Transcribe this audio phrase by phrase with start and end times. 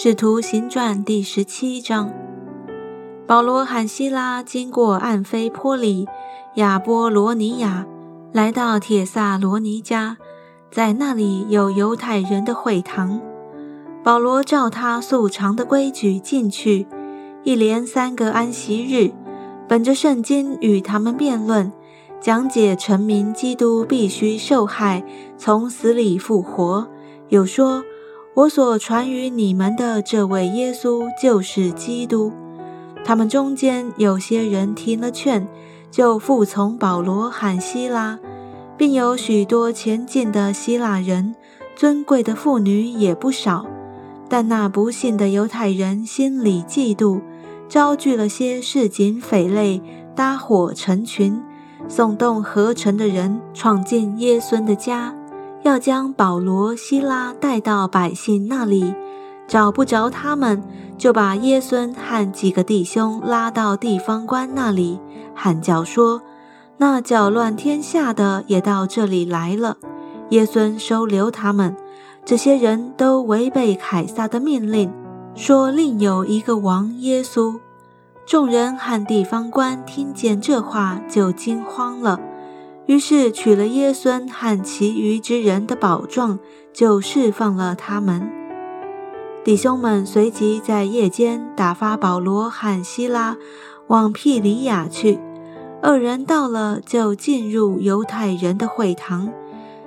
[0.00, 2.12] 使徒行传第十七章，
[3.26, 6.06] 保罗和希拉经过暗菲坡里、
[6.54, 7.84] 亚波罗尼亚，
[8.32, 10.16] 来到铁萨罗尼家，
[10.70, 13.20] 在那里有犹太人的会堂。
[14.04, 16.86] 保罗照他素常的规矩进去，
[17.42, 19.10] 一连三个安息日，
[19.66, 21.72] 本着圣经与他们辩论，
[22.20, 25.02] 讲解臣民基督必须受害，
[25.36, 26.86] 从死里复活。
[27.30, 27.82] 有说
[28.34, 32.32] ：“我所传于你们的这位耶稣就是基督。”
[33.04, 35.46] 他们中间有些人听了劝，
[35.90, 38.18] 就服从保罗和希拉，
[38.76, 41.34] 并有许多前进的希腊人，
[41.74, 43.66] 尊贵的妇女也不少。
[44.28, 47.22] 但那不幸的犹太人心里嫉妒，
[47.66, 49.80] 招聚了些市井匪类，
[50.14, 51.40] 搭伙成群，
[51.88, 55.14] 耸动合成的人，闯进耶稣的家，
[55.62, 58.94] 要将保罗、希拉带到百姓那里。
[59.46, 60.62] 找不着他们，
[60.98, 65.00] 就把耶稣和几个弟兄拉到地方官那里，
[65.34, 66.20] 喊叫说
[66.76, 69.78] ：“那搅乱天下的也到这里来了。”
[70.30, 71.74] 耶稣收留他们。
[72.26, 74.92] 这些人都违背凯撒的命令，
[75.34, 77.58] 说另有一个王耶稣。
[78.26, 82.20] 众人和地方官听见这话，就惊慌了。
[82.88, 86.38] 于是取了耶稣和其余之人的宝状，
[86.72, 88.28] 就释放了他们。
[89.44, 93.36] 弟兄们随即在夜间打发保罗和希拉
[93.88, 95.20] 往庇里亚去。
[95.82, 99.30] 二人到了，就进入犹太人的会堂。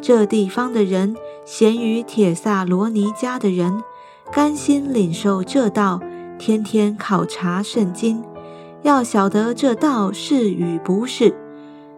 [0.00, 1.14] 这地方的人。
[1.44, 3.80] 咸于铁萨罗尼家的人，
[4.32, 6.00] 甘心领受这道，
[6.40, 8.24] 天天考察圣经，
[8.82, 11.45] 要晓得这道是与不是。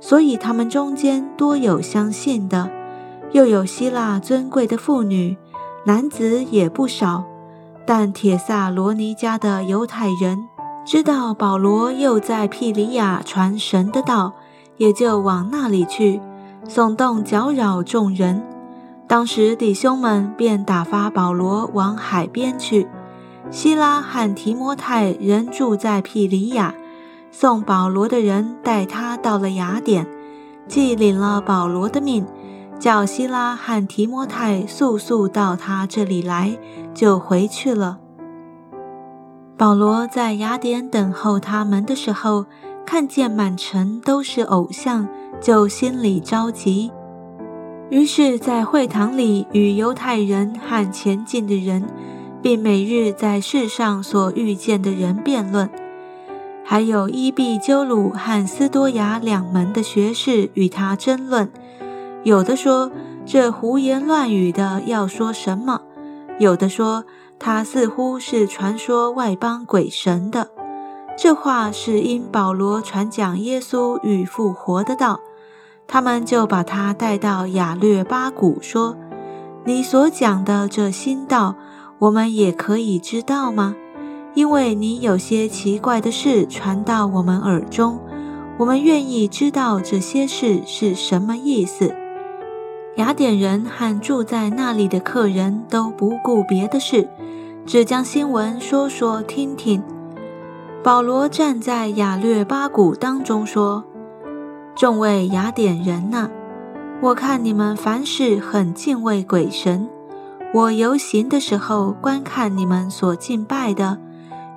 [0.00, 2.70] 所以他们中间多有相信的，
[3.32, 5.36] 又有希腊尊贵的妇女，
[5.84, 7.24] 男子也不少。
[7.86, 10.48] 但铁萨罗尼家的犹太人
[10.84, 14.32] 知道保罗又在庇里亚传神的道，
[14.76, 16.20] 也就往那里去，
[16.68, 18.42] 耸动搅扰众人。
[19.08, 22.88] 当时弟兄们便打发保罗往海边去，
[23.52, 26.74] 希拉和提摩太仍住在庇里亚。
[27.38, 30.06] 送保罗的人带他到了雅典，
[30.66, 32.24] 既领了保罗的命，
[32.78, 36.56] 叫希拉和提摩太速速到他这里来，
[36.94, 37.98] 就回去了。
[39.54, 42.46] 保罗在雅典等候他们的时候，
[42.86, 45.06] 看见满城都是偶像，
[45.38, 46.90] 就心里着急。
[47.90, 51.86] 于是，在会堂里与犹太人和前进的人，
[52.40, 55.68] 并每日在世上所遇见的人辩论，
[56.68, 61.48] 还有伊壁鸠鲁和斯多亚两门的学士与他争论。
[62.24, 62.90] 有的说
[63.24, 65.80] 这胡言乱语的要说什么；
[66.40, 67.04] 有的说
[67.38, 70.50] 他似乎是传说外邦鬼神的。
[71.16, 75.20] 这话是因保罗传讲耶稣与复活的道。
[75.86, 78.96] 他们就把他带到亚略巴谷，说
[79.64, 81.54] ：“你所讲的这新道，
[82.00, 83.76] 我们也可以知道吗？
[84.36, 87.98] 因为你有些奇怪的事传到我们耳中，
[88.58, 91.92] 我们愿意知道这些事是什么意思。”
[92.96, 97.08] 雅典人和住在那里的客人都不顾别的事，
[97.64, 99.82] 只将新闻说说听听。
[100.82, 103.82] 保罗站在亚略巴谷当中说。
[104.74, 106.28] 众位雅典人呐，
[107.00, 109.88] 我看你们凡事很敬畏鬼神。
[110.52, 113.98] 我游行的时候，观看你们所敬拜的，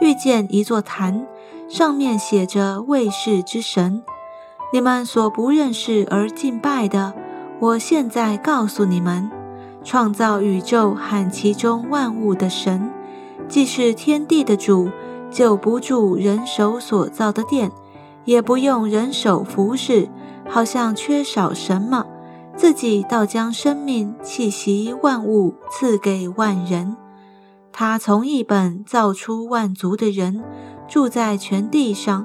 [0.00, 1.26] 遇见一座坛，
[1.68, 4.02] 上面写着“卫士之神”。
[4.72, 7.14] 你们所不认识而敬拜的，
[7.60, 9.30] 我现在告诉你们：
[9.84, 12.90] 创造宇宙和其中万物的神，
[13.48, 14.90] 既是天地的主，
[15.30, 17.70] 就不住人手所造的殿。
[18.24, 20.08] 也不用人手服侍，
[20.48, 22.04] 好像缺少什么，
[22.56, 26.96] 自己倒将生命气息万物赐给万人。
[27.78, 30.42] 他从一本造出万族的人，
[30.88, 32.24] 住在全地上，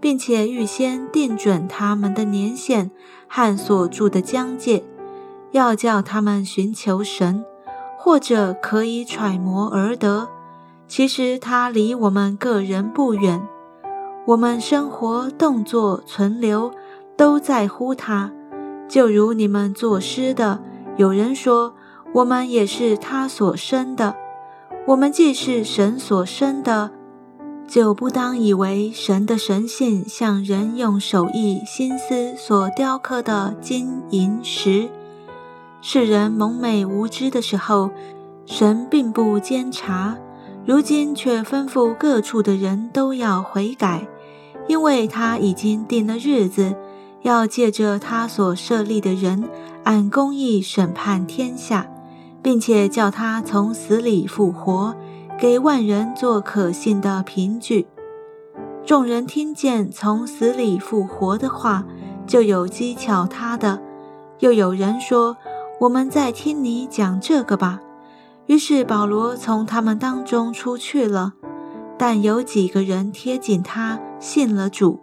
[0.00, 2.90] 并且预先定准他们的年限
[3.28, 4.82] 和所住的疆界，
[5.50, 7.44] 要叫他们寻求神，
[7.98, 10.26] 或者可以揣摩而得。
[10.86, 13.46] 其实他离我们个人不远。
[14.24, 16.72] 我们生活、动作、存留，
[17.14, 18.32] 都在乎他。
[18.88, 20.62] 就如你们作诗的，
[20.96, 21.74] 有人说，
[22.14, 24.16] 我们也是他所生的。
[24.88, 26.90] 我们既是神所生的，
[27.66, 34.88] 就不当以为神的神性像人用手艺、心思所雕刻的金银石。
[35.82, 37.90] 世人蒙昧无知的时候，
[38.46, 40.16] 神并不监察。
[40.64, 44.08] 如今却吩咐各处的人都要悔改，
[44.68, 46.74] 因为他已经定了日子，
[47.20, 49.44] 要借着他所设立的人，
[49.84, 51.86] 按公义审判天下，
[52.42, 54.94] 并且叫他从死里复活，
[55.38, 57.86] 给万人做可信的凭据。
[58.86, 61.84] 众人听见从死里复活的话，
[62.26, 63.80] 就有讥诮他的，
[64.38, 65.36] 又有人说
[65.80, 67.80] ：“我们再听你讲这个吧。”
[68.46, 71.34] 于是保罗从他们当中出去了，
[71.98, 75.00] 但有几个人贴近他，信了主，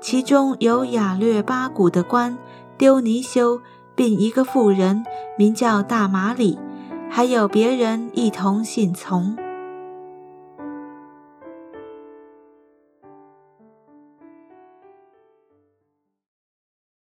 [0.00, 2.38] 其中有亚略巴谷的官
[2.78, 3.60] 丢尼修，
[3.94, 5.04] 并一个妇人
[5.36, 6.58] 名叫大马里，
[7.10, 9.47] 还有别人一同信从。